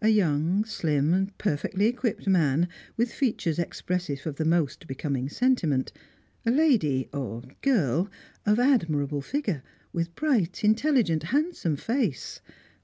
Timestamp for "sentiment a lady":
5.28-7.08